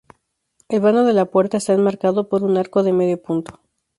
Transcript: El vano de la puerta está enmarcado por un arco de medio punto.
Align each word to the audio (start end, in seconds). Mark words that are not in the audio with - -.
El 0.67 0.79
vano 0.79 1.03
de 1.05 1.13
la 1.13 1.25
puerta 1.25 1.57
está 1.57 1.73
enmarcado 1.73 2.27
por 2.27 2.43
un 2.43 2.57
arco 2.57 2.81
de 2.81 2.91
medio 2.91 3.21
punto. 3.21 3.61